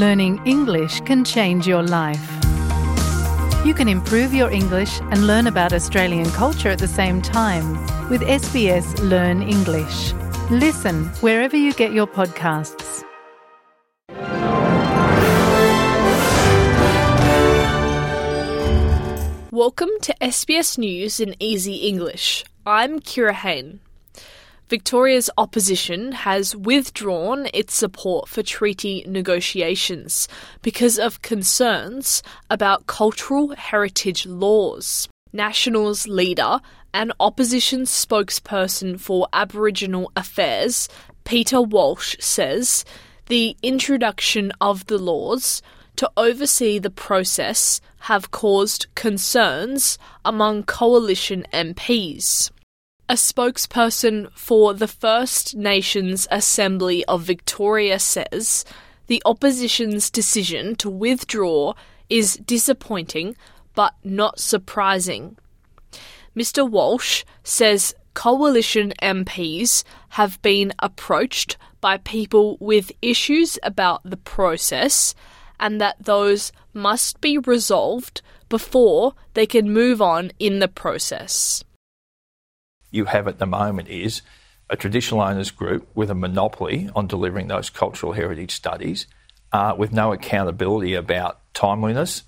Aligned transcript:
learning 0.00 0.40
English 0.46 1.02
can 1.02 1.22
change 1.22 1.66
your 1.66 1.82
life. 1.82 2.26
You 3.66 3.74
can 3.74 3.86
improve 3.86 4.32
your 4.32 4.50
English 4.50 4.98
and 5.10 5.26
learn 5.26 5.46
about 5.46 5.74
Australian 5.74 6.30
culture 6.30 6.70
at 6.70 6.78
the 6.78 6.88
same 6.88 7.20
time 7.20 7.66
with 8.08 8.22
SBS 8.22 8.98
Learn 9.10 9.42
English. 9.42 10.14
Listen 10.50 11.04
wherever 11.20 11.54
you 11.54 11.74
get 11.74 11.92
your 11.92 12.06
podcasts. 12.06 13.04
Welcome 19.52 19.90
to 20.00 20.14
SBS 20.22 20.78
News 20.78 21.20
in 21.20 21.34
Easy 21.38 21.74
English. 21.90 22.46
I'm 22.64 23.00
Kira 23.00 23.34
Hain. 23.34 23.80
Victoria's 24.70 25.28
opposition 25.36 26.12
has 26.12 26.54
withdrawn 26.54 27.48
its 27.52 27.74
support 27.74 28.28
for 28.28 28.40
treaty 28.40 29.04
negotiations 29.04 30.28
because 30.62 30.96
of 30.96 31.22
concerns 31.22 32.22
about 32.50 32.86
cultural 32.86 33.52
heritage 33.56 34.26
laws. 34.26 35.08
Nationals 35.32 36.06
leader 36.06 36.60
and 36.94 37.12
opposition 37.18 37.80
spokesperson 37.80 39.00
for 39.00 39.26
Aboriginal 39.32 40.12
Affairs, 40.14 40.88
Peter 41.24 41.60
Walsh, 41.60 42.14
says 42.20 42.84
the 43.26 43.56
introduction 43.64 44.52
of 44.60 44.86
the 44.86 44.98
laws 44.98 45.62
to 45.96 46.08
oversee 46.16 46.78
the 46.78 46.90
process 46.90 47.80
have 48.02 48.30
caused 48.30 48.86
concerns 48.94 49.98
among 50.24 50.62
coalition 50.62 51.44
MPs. 51.52 52.52
A 53.10 53.14
spokesperson 53.14 54.30
for 54.34 54.72
the 54.72 54.86
First 54.86 55.56
Nations 55.56 56.28
Assembly 56.30 57.04
of 57.06 57.22
Victoria 57.22 57.98
says 57.98 58.64
the 59.08 59.20
opposition's 59.24 60.12
decision 60.12 60.76
to 60.76 60.88
withdraw 60.88 61.74
is 62.08 62.36
disappointing 62.36 63.34
but 63.74 63.94
not 64.04 64.38
surprising. 64.38 65.36
Mr. 66.36 66.70
Walsh 66.70 67.24
says 67.42 67.96
coalition 68.14 68.92
MPs 69.02 69.82
have 70.10 70.40
been 70.40 70.72
approached 70.78 71.56
by 71.80 71.96
people 71.96 72.58
with 72.60 72.92
issues 73.02 73.58
about 73.64 74.02
the 74.04 74.18
process 74.18 75.16
and 75.58 75.80
that 75.80 75.96
those 75.98 76.52
must 76.72 77.20
be 77.20 77.38
resolved 77.38 78.22
before 78.48 79.14
they 79.34 79.46
can 79.46 79.72
move 79.72 80.00
on 80.00 80.30
in 80.38 80.60
the 80.60 80.68
process 80.68 81.64
you 82.90 83.06
have 83.06 83.28
at 83.28 83.38
the 83.38 83.46
moment 83.46 83.88
is 83.88 84.22
a 84.68 84.76
traditional 84.76 85.20
owners 85.20 85.50
group 85.50 85.88
with 85.94 86.10
a 86.10 86.14
monopoly 86.14 86.88
on 86.94 87.06
delivering 87.06 87.48
those 87.48 87.70
cultural 87.70 88.12
heritage 88.12 88.52
studies 88.52 89.06
uh, 89.52 89.74
with 89.76 89.92
no 89.92 90.12
accountability 90.12 90.94
about 90.94 91.40
timeliness 91.54 92.22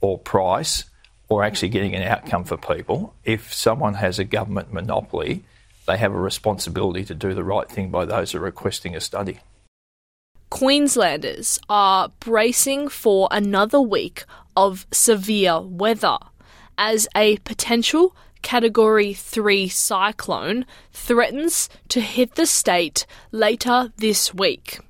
or 0.00 0.18
price 0.18 0.84
or 1.28 1.44
actually 1.44 1.68
getting 1.68 1.94
an 1.94 2.02
outcome 2.02 2.44
for 2.44 2.56
people. 2.56 3.14
If 3.24 3.52
someone 3.52 3.94
has 3.94 4.18
a 4.18 4.24
government 4.24 4.72
monopoly, 4.72 5.44
they 5.86 5.96
have 5.96 6.12
a 6.12 6.18
responsibility 6.18 7.04
to 7.06 7.14
do 7.14 7.34
the 7.34 7.44
right 7.44 7.68
thing 7.68 7.90
by 7.90 8.04
those 8.04 8.32
who 8.32 8.38
are 8.38 8.42
requesting 8.42 8.94
a 8.94 9.00
study. 9.00 9.40
Queenslanders 10.50 11.58
are 11.68 12.10
bracing 12.20 12.88
for 12.88 13.28
another 13.30 13.80
week 13.80 14.24
of 14.54 14.86
severe 14.92 15.60
weather 15.60 16.18
as 16.76 17.08
a 17.16 17.38
potential 17.38 18.14
Category 18.42 19.14
3 19.14 19.68
cyclone 19.68 20.66
threatens 20.92 21.68
to 21.88 22.00
hit 22.00 22.34
the 22.34 22.46
state 22.46 23.06
later 23.30 23.92
this 23.96 24.34
week. 24.34 24.80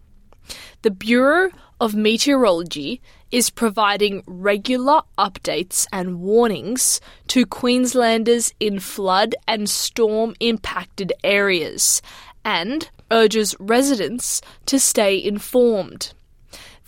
The 0.83 0.91
Bureau 0.91 1.51
of 1.81 1.95
Meteorology 1.95 3.01
is 3.31 3.51
providing 3.51 4.23
regular 4.27 5.03
updates 5.17 5.87
and 5.93 6.21
warnings 6.21 7.01
to 7.29 7.47
Queenslanders 7.47 8.53
in 8.61 8.79
flood 8.79 9.35
and 9.49 9.69
storm 9.69 10.35
impacted 10.41 11.13
areas 11.25 12.03
and 12.45 12.91
urges 13.11 13.55
residents 13.59 14.43
to 14.67 14.79
stay 14.79 15.23
informed. 15.23 16.13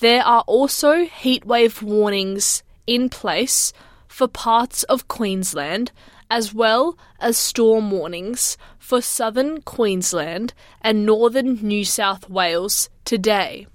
There 0.00 0.22
are 0.22 0.42
also 0.46 1.04
heatwave 1.04 1.80
warnings 1.80 2.62
in 2.86 3.08
place 3.08 3.72
for 4.06 4.28
parts 4.28 4.82
of 4.84 5.08
Queensland 5.08 5.92
as 6.34 6.52
well 6.52 6.98
as 7.20 7.38
storm 7.38 7.92
warnings 7.92 8.58
for 8.76 9.00
southern 9.00 9.62
Queensland 9.62 10.52
and 10.80 11.06
northern 11.06 11.54
New 11.62 11.84
South 11.84 12.28
Wales 12.28 12.90
today. 13.04 13.68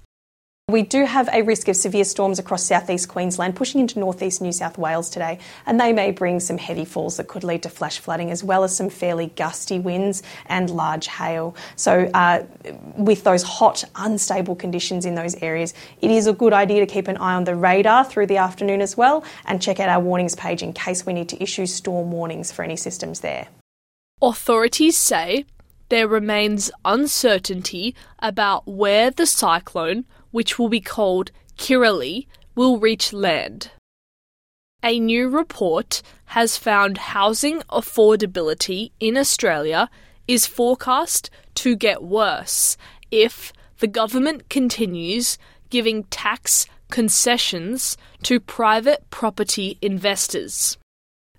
We 0.69 0.83
do 0.83 1.03
have 1.03 1.27
a 1.33 1.41
risk 1.41 1.67
of 1.67 1.75
severe 1.75 2.03
storms 2.03 2.37
across 2.37 2.63
southeast 2.63 3.09
Queensland 3.09 3.55
pushing 3.55 3.81
into 3.81 3.97
northeast 3.97 4.39
New 4.39 4.51
South 4.51 4.77
Wales 4.77 5.09
today, 5.09 5.39
and 5.65 5.81
they 5.81 5.91
may 5.91 6.11
bring 6.11 6.39
some 6.39 6.59
heavy 6.59 6.85
falls 6.85 7.17
that 7.17 7.27
could 7.27 7.43
lead 7.43 7.63
to 7.63 7.69
flash 7.69 7.97
flooding 7.97 8.29
as 8.29 8.43
well 8.43 8.63
as 8.63 8.75
some 8.75 8.87
fairly 8.87 9.33
gusty 9.35 9.79
winds 9.79 10.21
and 10.45 10.69
large 10.69 11.07
hail. 11.07 11.55
So, 11.75 12.07
uh, 12.13 12.43
with 12.95 13.23
those 13.23 13.41
hot, 13.41 13.83
unstable 13.95 14.55
conditions 14.55 15.07
in 15.07 15.15
those 15.15 15.33
areas, 15.41 15.73
it 16.01 16.11
is 16.11 16.27
a 16.27 16.33
good 16.33 16.53
idea 16.53 16.85
to 16.85 16.93
keep 16.93 17.07
an 17.07 17.17
eye 17.17 17.33
on 17.33 17.45
the 17.45 17.55
radar 17.55 18.05
through 18.05 18.27
the 18.27 18.37
afternoon 18.37 18.81
as 18.81 18.95
well 18.95 19.23
and 19.45 19.59
check 19.59 19.79
out 19.79 19.89
our 19.89 19.99
warnings 19.99 20.35
page 20.35 20.61
in 20.61 20.73
case 20.73 21.03
we 21.03 21.13
need 21.13 21.29
to 21.29 21.41
issue 21.41 21.65
storm 21.65 22.11
warnings 22.11 22.51
for 22.51 22.61
any 22.61 22.75
systems 22.75 23.21
there. 23.21 23.47
Authorities 24.21 24.97
say 24.97 25.45
there 25.89 26.07
remains 26.07 26.71
uncertainty 26.85 27.95
about 28.19 28.67
where 28.67 29.11
the 29.11 29.25
cyclone 29.25 30.05
which 30.31 30.59
will 30.59 30.69
be 30.69 30.81
called 30.81 31.31
Kirrily, 31.57 32.27
will 32.55 32.79
reach 32.79 33.13
land. 33.13 33.71
A 34.81 34.99
new 34.99 35.27
report 35.27 36.01
has 36.25 36.57
found 36.57 36.97
housing 36.97 37.61
affordability 37.69 38.91
in 38.99 39.17
Australia 39.17 39.89
is 40.27 40.45
forecast 40.45 41.29
to 41.55 41.75
get 41.75 42.03
worse 42.03 42.77
if 43.11 43.51
the 43.79 43.87
government 43.87 44.49
continues 44.49 45.37
giving 45.69 46.03
tax 46.05 46.65
concessions 46.89 47.97
to 48.23 48.39
private 48.39 49.09
property 49.09 49.77
investors. 49.81 50.77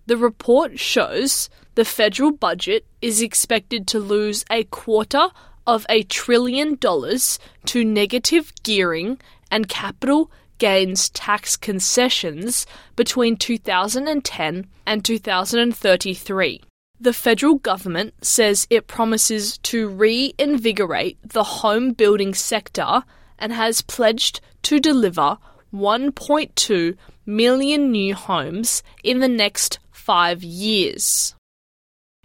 The 0.06 0.16
report 0.16 0.78
shows 0.78 1.48
the 1.80 1.84
federal 1.86 2.30
budget 2.30 2.84
is 3.00 3.22
expected 3.22 3.86
to 3.86 3.98
lose 3.98 4.44
a 4.50 4.64
quarter 4.64 5.28
of 5.66 5.86
a 5.88 6.02
trillion 6.02 6.74
dollars 6.74 7.38
to 7.64 7.82
negative 7.82 8.52
gearing 8.62 9.18
and 9.50 9.66
capital 9.66 10.30
gains 10.58 11.08
tax 11.08 11.56
concessions 11.56 12.66
between 12.96 13.34
2010 13.34 14.66
and 14.84 15.04
2033. 15.06 16.60
The 17.00 17.14
federal 17.14 17.54
government 17.54 18.12
says 18.26 18.66
it 18.68 18.86
promises 18.86 19.56
to 19.62 19.88
reinvigorate 19.88 21.16
the 21.24 21.44
home 21.44 21.92
building 21.92 22.34
sector 22.34 23.04
and 23.38 23.54
has 23.54 23.80
pledged 23.80 24.42
to 24.64 24.80
deliver 24.80 25.38
1.2 25.72 26.94
million 27.24 27.90
new 27.90 28.14
homes 28.14 28.82
in 29.02 29.20
the 29.20 29.28
next 29.28 29.78
five 29.90 30.44
years. 30.44 31.34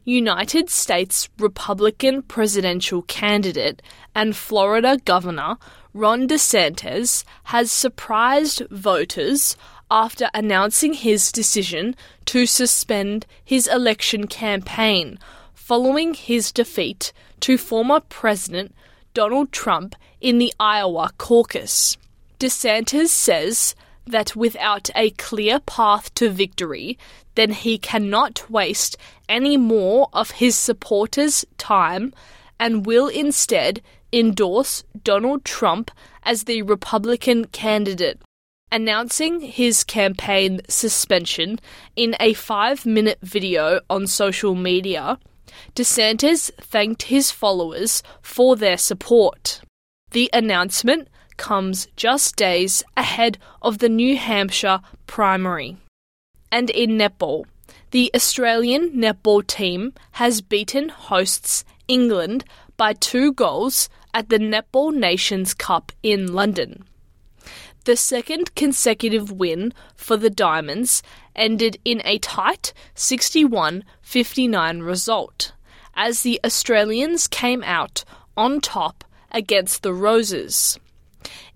United 0.05 0.69
States 0.69 1.29
Republican 1.39 2.21
presidential 2.21 3.01
candidate 3.01 3.81
and 4.13 4.35
Florida 4.35 4.99
Governor 5.03 5.57
Ron 5.95 6.27
DeSantis 6.27 7.23
has 7.45 7.71
surprised 7.71 8.61
voters 8.69 9.57
after 9.89 10.29
announcing 10.33 10.93
his 10.93 11.31
decision 11.31 11.95
to 12.25 12.45
suspend 12.45 13.25
his 13.43 13.65
election 13.65 14.27
campaign 14.27 15.17
following 15.55 16.13
his 16.13 16.51
defeat 16.51 17.11
to 17.39 17.57
former 17.57 17.99
President 17.99 18.75
Donald 19.15 19.51
Trump 19.51 19.95
in 20.21 20.37
the 20.37 20.53
Iowa 20.59 21.09
caucus. 21.17 21.97
DeSantis 22.39 23.07
says 23.07 23.73
that 24.05 24.35
without 24.35 24.89
a 24.95 25.11
clear 25.11 25.59
path 25.59 26.13
to 26.15 26.29
victory, 26.29 26.97
then 27.35 27.51
he 27.51 27.77
cannot 27.77 28.49
waste 28.49 28.97
any 29.27 29.57
more 29.57 30.09
of 30.13 30.31
his 30.31 30.55
supporters' 30.55 31.45
time 31.57 32.13
and 32.59 32.85
will 32.85 33.07
instead 33.07 33.81
endorse 34.13 34.83
Donald 35.03 35.43
Trump 35.43 35.91
as 36.23 36.43
the 36.43 36.61
Republican 36.61 37.45
candidate. 37.45 38.21
Announcing 38.71 39.41
his 39.41 39.83
campaign 39.83 40.61
suspension 40.67 41.59
in 41.95 42.15
a 42.19 42.33
five 42.33 42.85
minute 42.85 43.19
video 43.21 43.79
on 43.89 44.07
social 44.07 44.55
media, 44.55 45.19
DeSantis 45.75 46.51
thanked 46.61 47.03
his 47.03 47.31
followers 47.31 48.01
for 48.21 48.55
their 48.55 48.77
support. 48.77 49.61
The 50.11 50.29
announcement 50.33 51.07
comes 51.37 51.87
just 51.95 52.35
days 52.35 52.83
ahead 52.95 53.37
of 53.61 53.79
the 53.79 53.89
New 53.89 54.17
Hampshire 54.17 54.81
primary. 55.07 55.77
And 56.51 56.69
in 56.69 56.91
netball, 56.91 57.45
the 57.91 58.11
Australian 58.13 58.91
netball 58.91 59.45
team 59.45 59.93
has 60.13 60.41
beaten 60.41 60.89
hosts 60.89 61.63
England 61.87 62.45
by 62.77 62.93
two 62.93 63.31
goals 63.33 63.89
at 64.13 64.29
the 64.29 64.37
Netball 64.37 64.93
Nations 64.93 65.53
Cup 65.53 65.91
in 66.03 66.33
London. 66.33 66.83
The 67.85 67.95
second 67.95 68.55
consecutive 68.55 69.31
win 69.31 69.73
for 69.95 70.17
the 70.17 70.29
Diamonds 70.29 71.03
ended 71.35 71.77
in 71.85 72.01
a 72.03 72.17
tight 72.17 72.73
61 72.95 73.83
59 74.01 74.79
result, 74.79 75.51
as 75.93 76.21
the 76.21 76.39
Australians 76.43 77.27
came 77.27 77.63
out 77.63 78.03
on 78.35 78.59
top 78.59 79.03
against 79.31 79.83
the 79.83 79.93
Roses. 79.93 80.79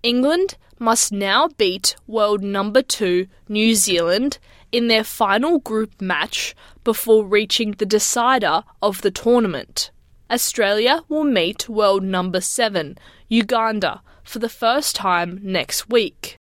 England 0.03 0.55
must 0.79 1.11
now 1.11 1.49
beat 1.57 1.95
world 2.07 2.41
number 2.41 2.81
two 2.81 3.27
New 3.47 3.75
Zealand 3.75 4.39
in 4.71 4.87
their 4.87 5.03
final 5.03 5.59
group 5.59 5.99
match 5.99 6.55
before 6.83 7.25
reaching 7.25 7.71
the 7.71 7.85
decider 7.85 8.63
of 8.81 9.01
the 9.01 9.11
tournament. 9.11 9.91
Australia 10.31 11.03
will 11.09 11.23
meet 11.23 11.67
world 11.67 12.03
number 12.03 12.39
seven, 12.39 12.97
Uganda, 13.27 14.01
for 14.23 14.39
the 14.39 14.49
first 14.49 14.95
time 14.95 15.39
next 15.41 15.89
week. 15.89 16.37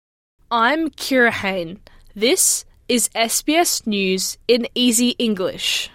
I'm 0.51 0.89
Kira 0.89 1.31
Hain. 1.31 1.79
This 2.15 2.65
is 2.87 3.09
SBS 3.09 3.85
News 3.85 4.37
in 4.47 4.67
Easy 4.75 5.09
English. 5.19 5.89